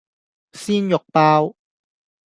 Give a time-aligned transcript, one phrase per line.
[0.53, 1.55] 鮮肉包